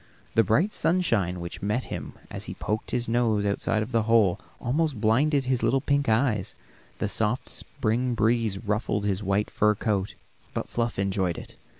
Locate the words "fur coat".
9.51-10.15